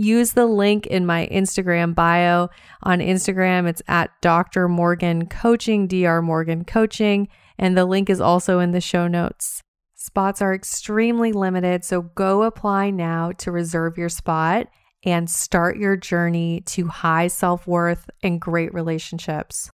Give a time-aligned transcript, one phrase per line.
[0.00, 2.48] use the link in my Instagram bio.
[2.82, 4.66] On Instagram, it's at Dr.
[4.66, 6.22] Morgan Coaching, Dr.
[6.22, 7.28] Morgan Coaching,
[7.58, 9.62] and the link is also in the show notes.
[9.94, 14.68] Spots are extremely limited, so go apply now to reserve your spot
[15.04, 19.70] and start your journey to high self worth and great relationships.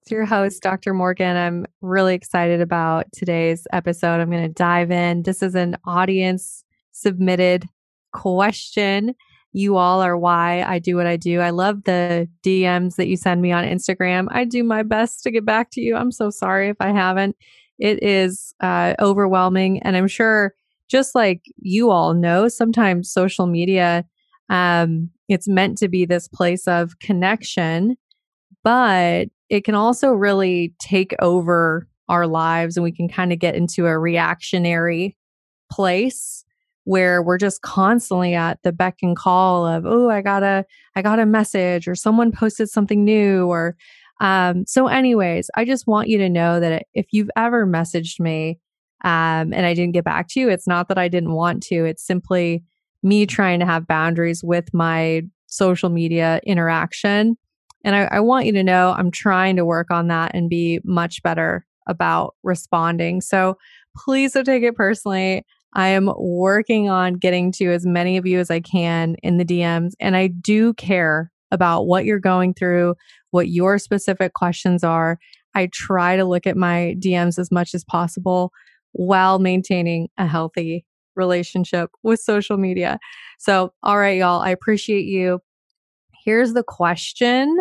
[0.00, 0.92] It's your host, Dr.
[0.92, 1.36] Morgan.
[1.36, 4.20] I'm really excited about today's episode.
[4.20, 5.22] I'm going to dive in.
[5.22, 7.68] This is an audience submitted
[8.12, 9.14] question
[9.52, 11.40] you all are why I do what I do.
[11.40, 14.28] I love the DMs that you send me on Instagram.
[14.30, 15.94] I do my best to get back to you.
[15.94, 17.36] I'm so sorry if I haven't.
[17.78, 19.82] It is uh, overwhelming.
[19.82, 20.54] And I'm sure,
[20.88, 24.04] just like you all know, sometimes social media,
[24.48, 27.96] um, it's meant to be this place of connection,
[28.64, 33.54] but it can also really take over our lives and we can kind of get
[33.54, 35.16] into a reactionary
[35.70, 36.44] place
[36.84, 40.64] where we're just constantly at the beck and call of oh i got a
[40.96, 43.76] i got a message or someone posted something new or
[44.20, 48.58] um, so anyways i just want you to know that if you've ever messaged me
[49.04, 51.84] um, and i didn't get back to you it's not that i didn't want to
[51.84, 52.62] it's simply
[53.02, 57.36] me trying to have boundaries with my social media interaction.
[57.84, 60.80] And I, I want you to know i'm trying to work on that and be
[60.84, 63.20] much better about responding.
[63.20, 63.58] So
[63.96, 68.38] please don't take it personally I am working on getting to as many of you
[68.38, 69.92] as I can in the DMs.
[70.00, 72.94] And I do care about what you're going through,
[73.30, 75.18] what your specific questions are.
[75.54, 78.52] I try to look at my DMs as much as possible
[78.92, 80.84] while maintaining a healthy
[81.14, 82.98] relationship with social media.
[83.38, 85.40] So, all right, y'all, I appreciate you.
[86.24, 87.54] Here's the question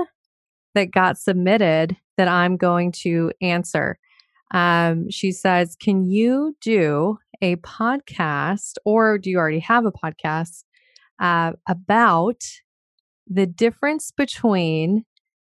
[0.76, 3.98] that got submitted that I'm going to answer.
[4.54, 10.64] Um, she says, Can you do a podcast, or do you already have a podcast
[11.20, 12.44] uh, about
[13.28, 15.06] the difference between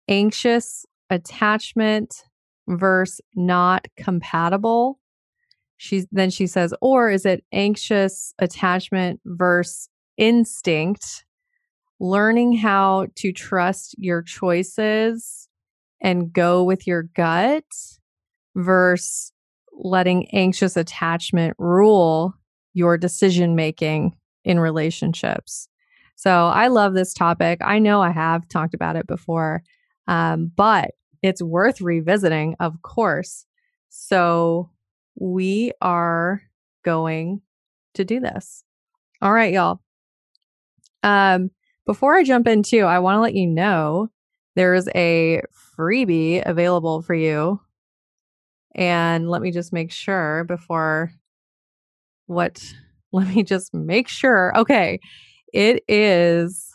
[0.09, 2.25] anxious attachment
[2.69, 4.99] versus not compatible?
[5.77, 11.25] She then she says, or is it anxious attachment versus instinct?
[12.01, 15.49] Learning how to trust your choices
[16.01, 17.65] and go with your gut
[18.55, 19.33] versus
[19.77, 22.35] letting anxious attachment rule
[22.75, 25.69] your decision making in relationships.
[26.15, 27.59] So I love this topic.
[27.63, 29.63] I know I have talked about it before,
[30.09, 30.93] um, but
[31.23, 33.45] it's worth revisiting, of course.
[33.89, 34.71] So
[35.15, 36.43] we are
[36.85, 37.43] going
[37.95, 38.63] to do this.
[39.21, 39.81] All right, y'all.
[41.03, 41.51] Um,
[41.87, 44.11] before I jump into, I want to let you know
[44.55, 45.43] there's a
[45.79, 47.61] freebie available for you.
[48.77, 51.11] And let me just make sure before
[52.27, 52.63] what,
[53.13, 54.57] let me just make sure.
[54.57, 55.01] Okay.
[55.53, 56.71] It is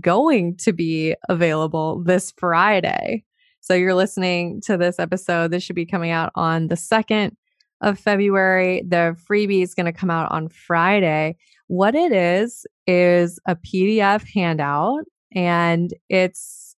[0.00, 3.24] going to be available this Friday.
[3.60, 5.50] So you're listening to this episode.
[5.50, 7.32] This should be coming out on the 2nd
[7.80, 8.82] of February.
[8.86, 11.36] The freebie is going to come out on Friday.
[11.66, 15.04] What it is, is a PDF handout,
[15.34, 16.74] and it's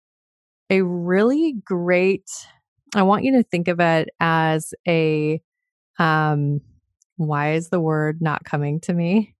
[0.69, 2.29] a really great.
[2.95, 5.41] I want you to think of it as a,
[5.99, 6.61] um,
[7.17, 9.35] why is the word not coming to me?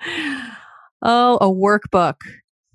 [1.04, 2.16] Oh, a workbook.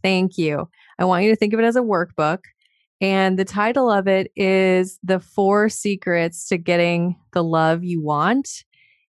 [0.03, 0.69] Thank you.
[0.99, 2.41] I want you to think of it as a workbook.
[3.01, 8.63] And the title of it is The Four Secrets to Getting the Love You Want.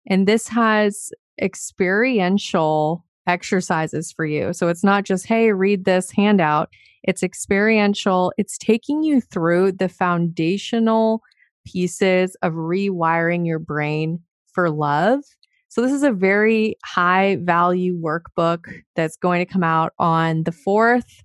[0.07, 1.11] And this has
[1.41, 4.51] experiential exercises for you.
[4.53, 6.69] So it's not just, hey, read this handout.
[7.03, 8.33] It's experiential.
[8.37, 11.21] It's taking you through the foundational
[11.65, 14.19] pieces of rewiring your brain
[14.51, 15.21] for love.
[15.69, 18.65] So this is a very high value workbook
[18.95, 21.21] that's going to come out on the 4th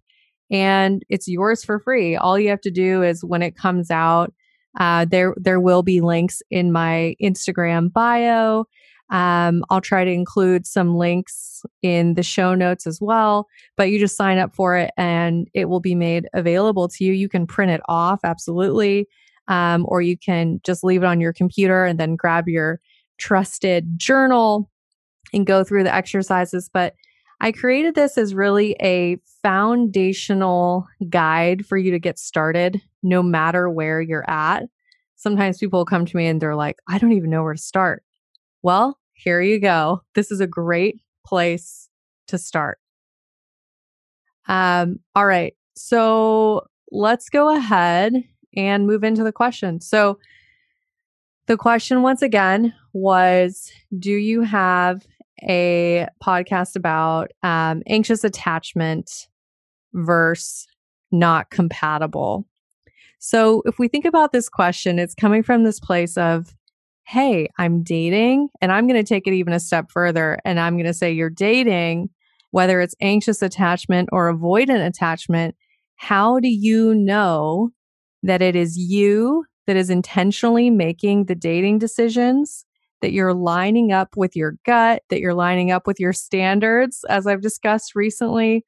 [0.51, 2.17] and it's yours for free.
[2.17, 4.33] All you have to do is when it comes out,
[4.79, 8.67] uh, there there will be links in my Instagram bio.
[9.14, 13.46] Um, I'll try to include some links in the show notes as well,
[13.76, 17.12] but you just sign up for it and it will be made available to you.
[17.12, 19.06] You can print it off, absolutely,
[19.46, 22.81] um, or you can just leave it on your computer and then grab your
[23.16, 24.69] trusted journal
[25.32, 26.69] and go through the exercises.
[26.72, 26.94] But
[27.40, 33.70] I created this as really a foundational guide for you to get started no matter
[33.70, 34.64] where you're at.
[35.14, 38.02] Sometimes people come to me and they're like, I don't even know where to start.
[38.62, 40.02] Well, here you go.
[40.14, 41.88] This is a great place
[42.28, 42.78] to start.
[44.46, 45.55] Um, all right.
[45.75, 48.12] So let's go ahead
[48.56, 49.81] and move into the question.
[49.81, 50.19] So,
[51.46, 55.06] the question once again was Do you have
[55.43, 59.28] a podcast about um, anxious attachment
[59.93, 60.67] versus
[61.14, 62.46] not compatible.
[63.19, 66.55] So, if we think about this question, it's coming from this place of,
[67.06, 70.39] hey, I'm dating, and I'm going to take it even a step further.
[70.45, 72.09] And I'm going to say, you're dating,
[72.51, 75.55] whether it's anxious attachment or avoidant attachment.
[75.97, 77.71] How do you know
[78.23, 82.65] that it is you that is intentionally making the dating decisions
[83.01, 87.27] that you're lining up with your gut, that you're lining up with your standards, as
[87.27, 88.65] I've discussed recently,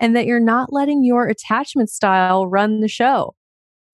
[0.00, 3.34] and that you're not letting your attachment style run the show.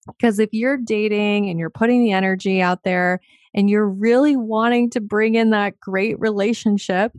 [0.05, 3.19] Because if you're dating and you're putting the energy out there
[3.53, 7.11] and you're really wanting to bring in that great relationship,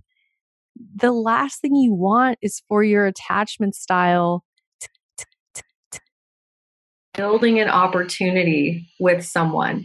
[0.94, 4.44] the last thing you want is for your attachment style
[7.14, 9.84] building an opportunity with someone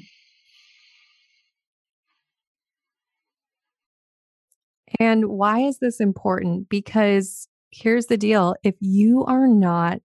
[4.99, 6.69] And why is this important?
[6.69, 9.99] Because here's the deal if you are not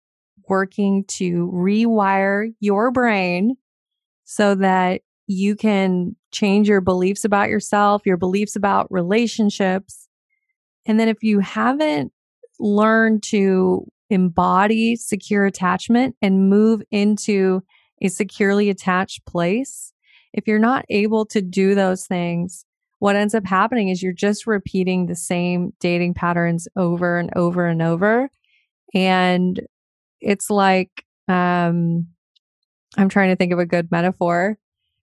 [0.47, 3.55] working to rewire your brain
[4.25, 10.07] so that you can change your beliefs about yourself, your beliefs about relationships,
[10.85, 12.11] and then if you haven't
[12.59, 17.61] learned to embody secure attachment and move into
[18.01, 19.93] a securely attached place,
[20.33, 22.65] if you're not able to do those things,
[22.99, 27.65] what ends up happening is you're just repeating the same dating patterns over and over
[27.65, 28.29] and over.
[28.93, 29.59] And
[30.21, 32.07] it's like, um,
[32.97, 34.57] I'm trying to think of a good metaphor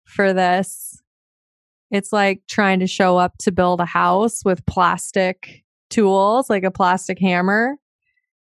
[0.04, 1.00] for this.
[1.90, 6.70] It's like trying to show up to build a house with plastic tools, like a
[6.70, 7.76] plastic hammer,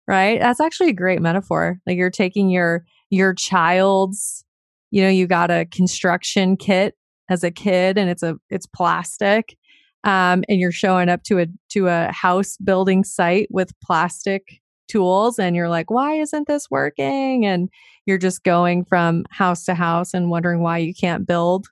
[0.08, 0.40] right?
[0.40, 1.80] That's actually a great metaphor.
[1.88, 4.46] Like you're taking your your child's,
[4.92, 6.96] you know, you got a construction kit
[7.30, 9.58] as a kid and it's a it's plastic
[10.04, 15.40] um, and you're showing up to a to a house building site with plastic tools
[15.40, 17.70] and you're like why isn't this working and
[18.06, 21.68] you're just going from house to house and wondering why you can't build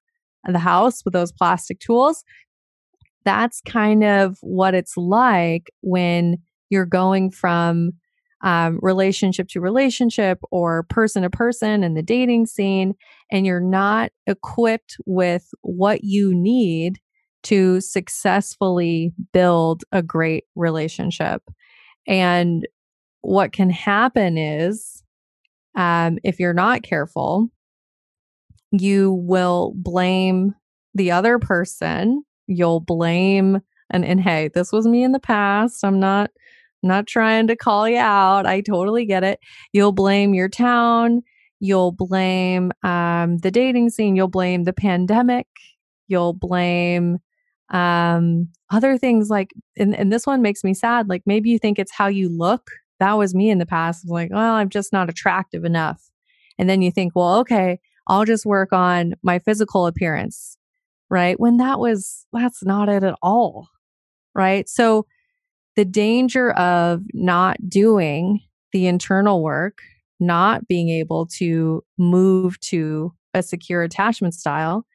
[0.48, 2.24] the house with those plastic tools
[3.26, 6.38] that's kind of what it's like when
[6.70, 7.92] you're going from
[8.42, 12.94] um, relationship to relationship or person to person in the dating scene,
[13.32, 17.00] and you're not equipped with what you need
[17.44, 21.42] to successfully build a great relationship.
[22.08, 22.68] And
[23.22, 25.04] what can happen is,
[25.76, 27.50] um, if you're not careful,
[28.72, 30.56] you will blame
[30.94, 32.24] the other person.
[32.48, 33.62] You'll blame
[33.92, 35.84] And and hey, this was me in the past.
[35.84, 36.32] I'm not
[36.84, 38.46] not trying to call you out.
[38.46, 39.40] I totally get it.
[39.74, 41.24] You'll blame your town,
[41.60, 45.48] you'll blame um, the dating scene, you'll blame the pandemic,
[46.08, 47.18] you'll blame
[47.70, 51.10] um, other things like and, and this one makes me sad.
[51.10, 52.70] Like maybe you think it's how you look.
[53.00, 54.08] That was me in the past.
[54.10, 56.02] Like, well, I'm just not attractive enough.
[56.58, 60.58] And then you think, well, okay, I'll just work on my physical appearance,
[61.10, 61.40] right?
[61.40, 63.70] When that was, that's not it at all,
[64.34, 64.68] right?
[64.68, 65.06] So
[65.76, 68.42] the danger of not doing
[68.74, 69.78] the internal work,
[70.20, 74.86] not being able to move to a secure attachment style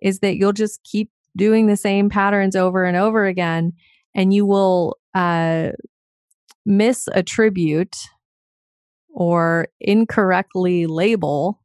[0.00, 3.72] is that you'll just keep doing the same patterns over and over again
[4.14, 5.70] and you will uh,
[6.68, 7.96] misattribute
[9.12, 11.59] or incorrectly label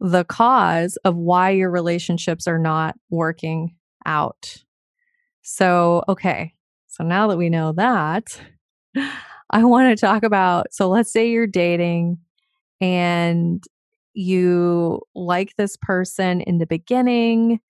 [0.00, 3.74] the cause of why your relationships are not working
[4.06, 4.56] out.
[5.42, 6.54] So, okay.
[6.88, 8.40] So now that we know that,
[9.50, 12.18] I want to talk about so let's say you're dating
[12.80, 13.64] and
[14.14, 17.60] you like this person in the beginning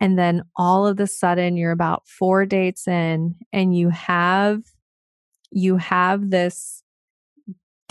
[0.00, 4.62] and then all of a sudden you're about 4 dates in and you have
[5.50, 6.81] you have this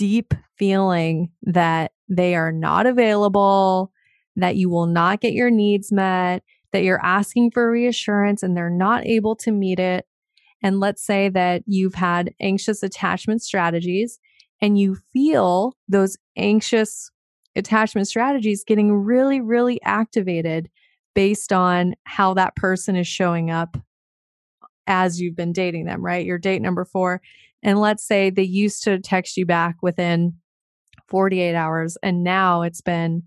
[0.01, 3.91] deep feeling that they are not available,
[4.35, 6.41] that you will not get your needs met,
[6.71, 10.07] that you're asking for reassurance and they're not able to meet it.
[10.63, 14.17] And let's say that you've had anxious attachment strategies
[14.59, 17.11] and you feel those anxious
[17.55, 20.67] attachment strategies getting really, really activated
[21.13, 23.77] based on how that person is showing up
[24.87, 26.25] as you've been dating them, right?
[26.25, 27.21] Your date number four.
[27.63, 30.35] And let's say they used to text you back within
[31.07, 33.23] 48 hours, and now it's been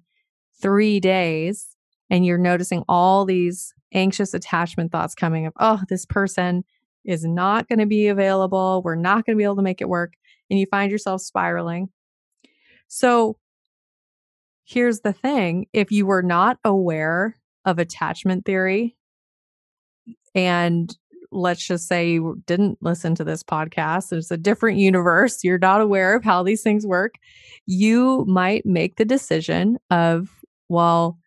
[0.61, 1.69] three days,
[2.11, 6.65] and you're noticing all these anxious attachment thoughts coming of, oh, this person
[7.05, 8.83] is not going to be available.
[8.85, 10.15] We're not going to be able to make it work.
[10.51, 11.89] And you find yourself spiraling.
[12.89, 13.39] So
[14.65, 18.97] here's the thing if you were not aware of attachment theory
[20.35, 20.95] and
[21.35, 25.81] let's just say you didn't listen to this podcast, it's a different universe, you're not
[25.81, 27.15] aware of how these things work,
[27.67, 30.31] you might make the decision of,
[30.69, 31.19] well,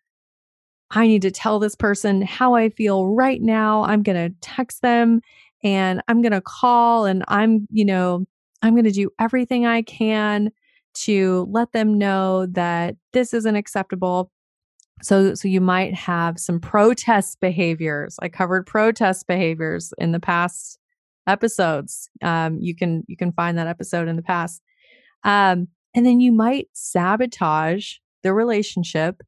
[0.90, 3.84] I need to tell this person how I feel right now.
[3.84, 5.20] I'm going to text them
[5.62, 8.24] and I'm going to call and I'm, you know,
[8.62, 10.50] I'm going to do everything I can
[10.94, 14.30] to let them know that this isn't acceptable.
[15.02, 18.16] So, so you might have some protest behaviors.
[18.20, 20.78] I covered protest behaviors in the past
[21.26, 22.10] episodes.
[22.22, 24.62] Um, you can you can find that episode in the past,
[25.24, 29.22] um, and then you might sabotage the relationship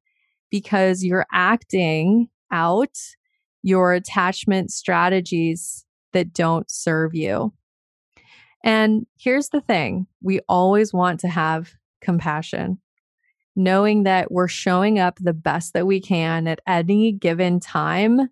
[0.50, 2.96] because you're acting out
[3.62, 7.52] your attachment strategies that don't serve you.
[8.64, 12.80] And here's the thing: we always want to have compassion
[13.62, 18.28] knowing that we're showing up the best that we can at any given time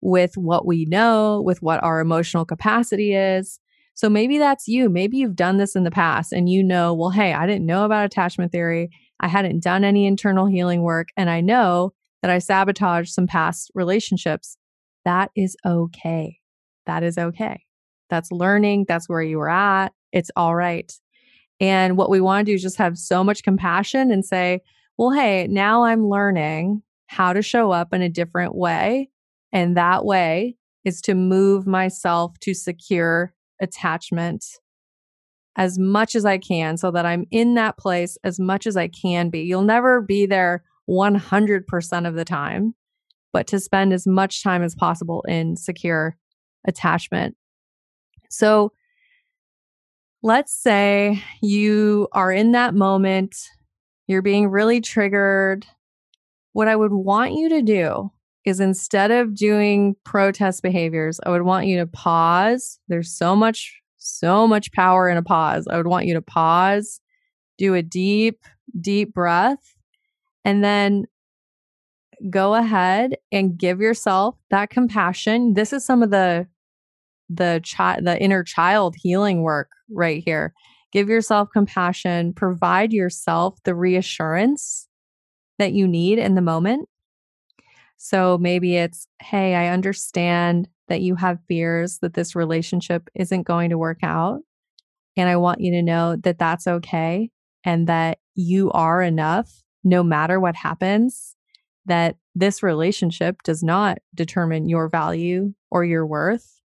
[0.00, 3.60] with what we know, with what our emotional capacity is.
[3.94, 4.88] So maybe that's you.
[4.88, 7.84] Maybe you've done this in the past and you know, well, hey, I didn't know
[7.84, 8.88] about attachment theory.
[9.20, 11.08] I hadn't done any internal healing work.
[11.16, 14.56] And I know that I sabotaged some past relationships.
[15.04, 16.38] That is okay.
[16.86, 17.62] That is okay.
[18.10, 18.86] That's learning.
[18.88, 19.92] That's where you were at.
[20.12, 20.92] It's all right.
[21.62, 24.62] And what we want to do is just have so much compassion and say,
[24.98, 29.10] well, hey, now I'm learning how to show up in a different way.
[29.52, 34.44] And that way is to move myself to secure attachment
[35.54, 38.88] as much as I can so that I'm in that place as much as I
[38.88, 39.42] can be.
[39.42, 42.74] You'll never be there 100% of the time,
[43.32, 46.16] but to spend as much time as possible in secure
[46.66, 47.36] attachment.
[48.30, 48.72] So
[50.22, 53.36] let's say you are in that moment,
[54.06, 55.66] you're being really triggered.
[56.52, 58.10] What I would want you to do
[58.44, 62.78] is instead of doing protest behaviors, I would want you to pause.
[62.88, 65.66] There's so much, so much power in a pause.
[65.68, 67.00] I would want you to pause,
[67.58, 68.40] do a deep,
[68.80, 69.74] deep breath,
[70.44, 71.06] and then
[72.30, 75.54] go ahead and give yourself that compassion.
[75.54, 76.46] This is some of the
[77.36, 80.52] the child the inner child healing work right here.
[80.92, 84.88] Give yourself compassion provide yourself the reassurance
[85.58, 86.88] that you need in the moment.
[87.96, 93.70] So maybe it's hey i understand that you have fears that this relationship isn't going
[93.70, 94.40] to work out
[95.16, 97.30] and i want you to know that that's okay
[97.64, 101.36] and that you are enough no matter what happens
[101.86, 106.60] that this relationship does not determine your value or your worth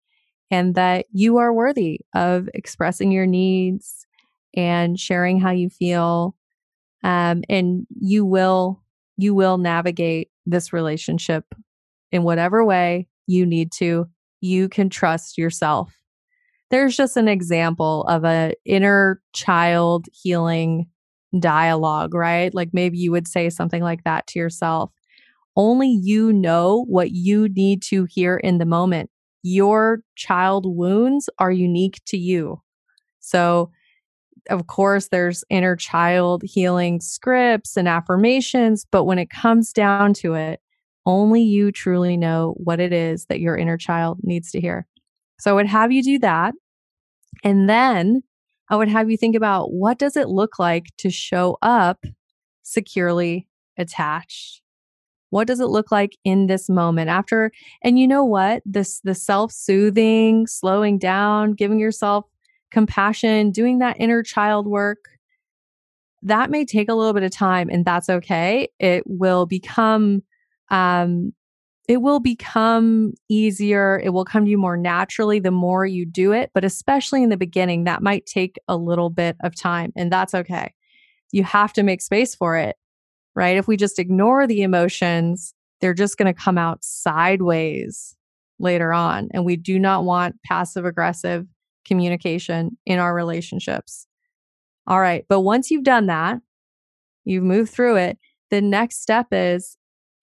[0.53, 4.05] and that you are worthy of expressing your needs
[4.55, 6.35] and sharing how you feel.
[7.03, 8.79] Um, and you will
[9.17, 11.43] you will navigate this relationship
[12.11, 14.05] in whatever way you need to.
[14.41, 15.99] You can trust yourself.
[16.69, 20.85] There's just an example of a inner child healing
[21.39, 22.53] dialogue, right?
[22.53, 24.91] Like maybe you would say something like that to yourself.
[25.55, 29.09] Only you know what you need to hear in the moment.
[29.43, 32.61] Your child wounds are unique to you.
[33.19, 33.71] So,
[34.49, 40.33] of course, there's inner child healing scripts and affirmations, but when it comes down to
[40.33, 40.59] it,
[41.05, 44.87] only you truly know what it is that your inner child needs to hear.
[45.39, 46.53] So I would have you do that.
[47.43, 48.23] And then
[48.69, 52.05] I would have you think about what does it look like to show up
[52.63, 53.47] securely
[53.77, 54.62] attached?
[55.33, 58.61] What does it look like in this moment after and you know what?
[58.65, 62.25] This the self-soothing, slowing down, giving yourself
[62.71, 64.99] compassion, doing that inner child work
[66.21, 68.69] that may take a little bit of time and that's okay.
[68.79, 70.21] It will become
[70.69, 71.33] um,
[71.87, 73.99] it will become easier.
[74.03, 76.51] It will come to you more naturally the more you do it.
[76.53, 80.33] But especially in the beginning, that might take a little bit of time, and that's
[80.33, 80.73] okay.
[81.31, 82.77] You have to make space for it,
[83.35, 83.57] right?
[83.57, 88.15] If we just ignore the emotions, they're just going to come out sideways
[88.59, 89.29] later on.
[89.33, 91.45] And we do not want passive aggressive
[91.85, 94.07] communication in our relationships.
[94.87, 95.25] All right.
[95.27, 96.39] But once you've done that,
[97.25, 98.17] you've moved through it,
[98.49, 99.77] the next step is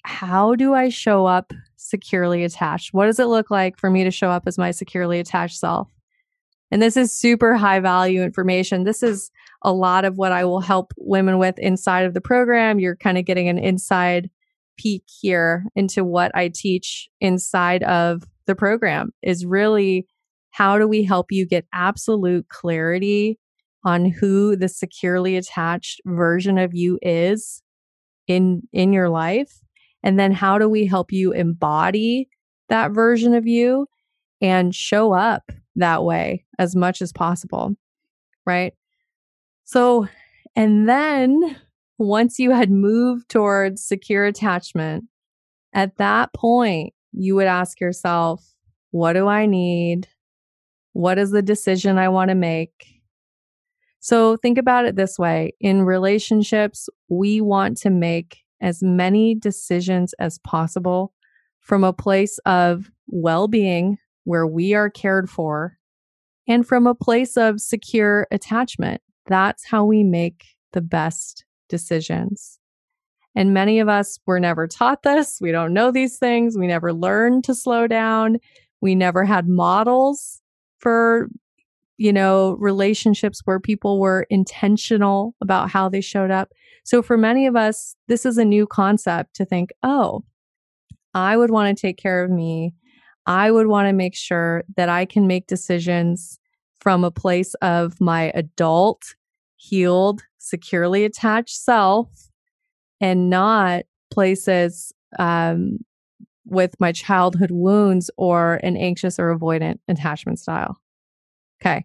[0.04, 2.94] how do I show up securely attached?
[2.94, 5.90] What does it look like for me to show up as my securely attached self?
[6.70, 8.84] And this is super high value information.
[8.84, 9.30] This is
[9.62, 12.78] a lot of what I will help women with inside of the program.
[12.78, 14.30] You're kind of getting an inside
[14.78, 20.06] peek here into what I teach inside of the program is really
[20.50, 23.38] how do we help you get absolute clarity
[23.84, 27.62] on who the securely attached version of you is
[28.26, 29.60] in in your life
[30.02, 32.28] and then how do we help you embody
[32.68, 33.86] that version of you
[34.40, 37.74] and show up that way as much as possible?
[38.46, 38.72] Right.
[39.72, 40.08] So,
[40.56, 41.56] and then
[41.96, 45.04] once you had moved towards secure attachment,
[45.72, 48.44] at that point, you would ask yourself,
[48.90, 50.08] what do I need?
[50.92, 53.00] What is the decision I want to make?
[54.00, 60.14] So think about it this way in relationships, we want to make as many decisions
[60.14, 61.12] as possible
[61.60, 65.78] from a place of well being where we are cared for
[66.48, 69.00] and from a place of secure attachment.
[69.30, 72.58] That's how we make the best decisions.
[73.34, 75.38] And many of us were never taught this.
[75.40, 76.58] We don't know these things.
[76.58, 78.38] We never learned to slow down.
[78.80, 80.42] We never had models
[80.78, 81.28] for,
[81.96, 86.50] you know, relationships where people were intentional about how they showed up.
[86.82, 90.24] So for many of us, this is a new concept to think, oh,
[91.14, 92.74] I would want to take care of me.
[93.26, 96.40] I would want to make sure that I can make decisions
[96.80, 99.14] from a place of my adult,
[99.60, 102.08] healed, securely attached self
[102.98, 105.78] and not places um,
[106.46, 110.78] with my childhood wounds or an anxious or avoidant attachment style.
[111.60, 111.84] Okay.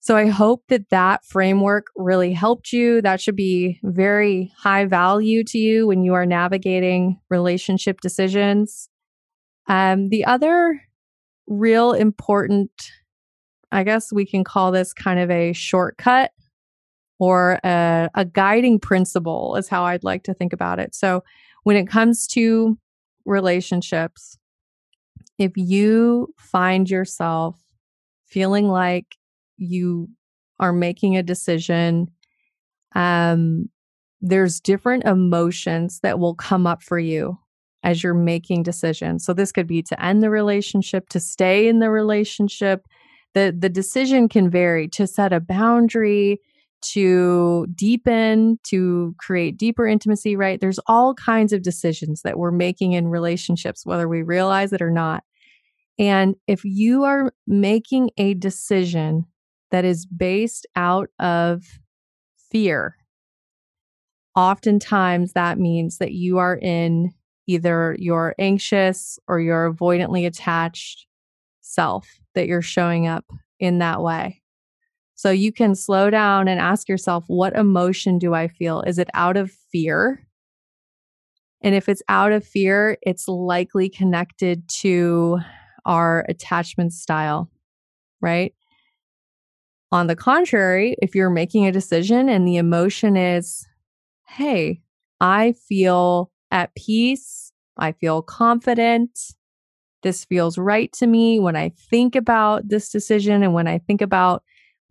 [0.00, 3.02] So I hope that that framework really helped you.
[3.02, 8.88] That should be very high value to you when you are navigating relationship decisions.
[9.68, 10.80] Um, the other
[11.46, 12.70] real important,
[13.70, 16.32] I guess we can call this kind of a shortcut
[17.22, 20.92] or a, a guiding principle, is how I'd like to think about it.
[20.92, 21.22] So
[21.62, 22.76] when it comes to
[23.24, 24.36] relationships,
[25.38, 27.54] if you find yourself
[28.26, 29.06] feeling like
[29.56, 30.08] you
[30.58, 32.08] are making a decision,
[32.96, 33.68] um,
[34.20, 37.38] there's different emotions that will come up for you
[37.84, 39.24] as you're making decisions.
[39.24, 42.84] So this could be to end the relationship, to stay in the relationship.
[43.34, 46.40] The the decision can vary to set a boundary,
[46.82, 50.60] to deepen, to create deeper intimacy, right?
[50.60, 54.90] There's all kinds of decisions that we're making in relationships whether we realize it or
[54.90, 55.24] not.
[55.98, 59.26] And if you are making a decision
[59.70, 61.64] that is based out of
[62.50, 62.96] fear,
[64.34, 67.12] oftentimes that means that you are in
[67.46, 71.06] either your anxious or your avoidantly attached
[71.60, 73.24] self, that you're showing up
[73.58, 74.41] in that way.
[75.14, 78.82] So you can slow down and ask yourself, what emotion do I feel?
[78.82, 80.26] Is it out of fear?
[81.62, 85.38] And if it's out of fear, it's likely connected to
[85.86, 87.50] our attachment style,
[88.20, 88.54] right?
[89.92, 93.66] On the contrary, if you're making a decision and the emotion is,
[94.26, 94.80] hey,
[95.20, 99.18] I feel at peace, I feel confident,
[100.02, 104.00] this feels right to me when I think about this decision and when I think
[104.02, 104.42] about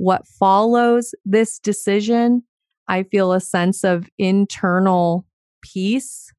[0.02, 2.42] what follows this decision,
[2.88, 5.28] I feel a sense of internal
[5.62, 6.34] peace.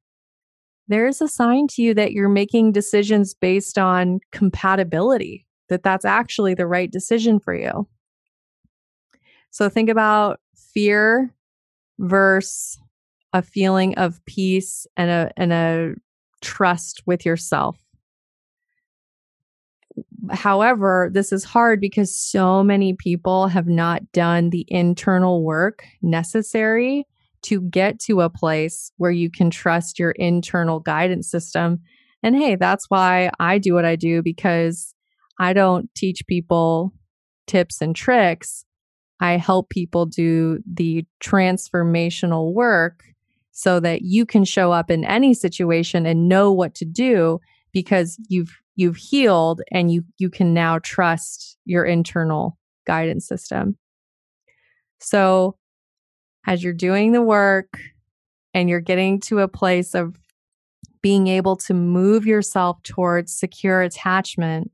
[0.88, 6.54] There's a sign to you that you're making decisions based on compatibility, that that's actually
[6.54, 7.86] the right decision for you.
[9.50, 11.32] So think about fear
[12.00, 12.80] versus
[13.32, 15.94] a feeling of peace and a and a
[16.40, 17.81] trust with yourself.
[20.30, 27.06] However, this is hard because so many people have not done the internal work necessary
[27.42, 31.80] to get to a place where you can trust your internal guidance system.
[32.22, 34.94] And hey, that's why I do what I do because
[35.40, 36.92] I don't teach people
[37.48, 38.64] tips and tricks.
[39.18, 43.02] I help people do the transformational work
[43.50, 47.40] so that you can show up in any situation and know what to do
[47.72, 53.76] because you've you've healed and you you can now trust your internal guidance system.
[55.00, 55.56] So
[56.46, 57.78] as you're doing the work
[58.54, 60.16] and you're getting to a place of
[61.02, 64.70] being able to move yourself towards secure attachment,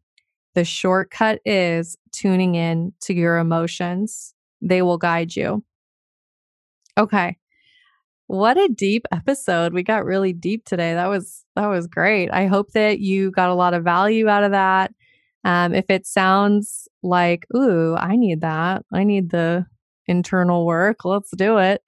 [0.55, 4.35] the shortcut is tuning in to your emotions.
[4.61, 5.65] They will guide you.
[6.99, 7.37] Okay.
[8.29, 9.73] What a deep episode.
[9.73, 10.93] We got really deep today.
[10.93, 12.31] That was that was great.
[12.31, 14.93] I hope that you got a lot of value out of that.
[15.45, 18.85] Um, if it sounds like, ooh, I need that.
[18.93, 19.65] I need the
[20.07, 21.07] internal work.
[21.07, 21.83] Let's do it.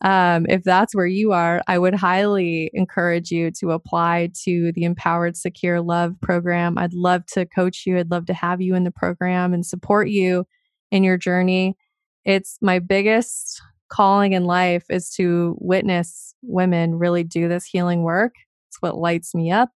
[0.00, 4.84] Um, if that's where you are, I would highly encourage you to apply to the
[4.84, 6.78] Empowered Secure Love program.
[6.78, 7.98] I'd love to coach you.
[7.98, 10.46] I'd love to have you in the program and support you
[10.92, 11.76] in your journey.
[12.24, 18.34] It's my biggest calling in life is to witness women really do this healing work.
[18.68, 19.70] It's what lights me up.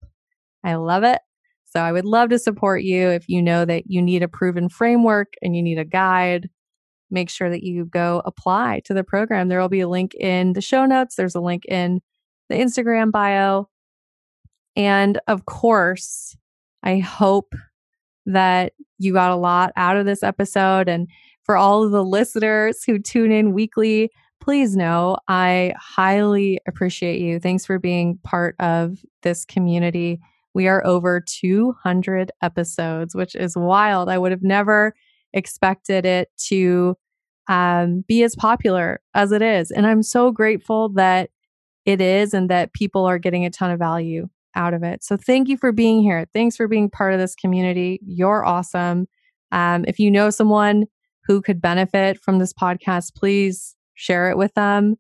[0.64, 1.20] I love it.
[1.66, 4.70] So I would love to support you if you know that you need a proven
[4.70, 6.50] framework and you need a guide.
[7.10, 9.50] Make sure that you go apply to the program.
[9.50, 12.02] There will be a link in the show notes, there's a link in
[12.50, 13.70] the Instagram bio.
[14.76, 16.36] And of course,
[16.84, 17.54] I hope
[18.26, 20.88] that you got a lot out of this episode.
[20.88, 21.08] And
[21.44, 27.40] for all of the listeners who tune in weekly, please know I highly appreciate you.
[27.40, 30.20] Thanks for being part of this community.
[30.54, 34.10] We are over 200 episodes, which is wild.
[34.10, 34.94] I would have never
[35.34, 36.96] expected it to
[37.48, 39.72] um, be as popular as it is.
[39.72, 41.30] And I'm so grateful that
[41.86, 45.04] it is and that people are getting a ton of value out of it.
[45.04, 46.26] So thank you for being here.
[46.34, 48.00] Thanks for being part of this community.
[48.06, 49.08] You're awesome.
[49.52, 50.86] Um, if you know someone
[51.26, 54.98] who could benefit from this podcast, please share it with them.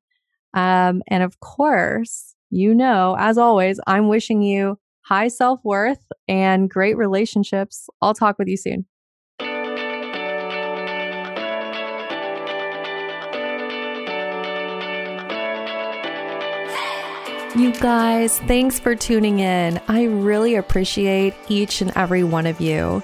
[0.54, 6.70] Um, and of course, you know, as always, I'm wishing you high self worth and
[6.70, 7.90] great relationships.
[8.02, 8.86] I'll talk with you soon.
[17.56, 19.80] You guys, thanks for tuning in.
[19.88, 23.04] I really appreciate each and every one of you.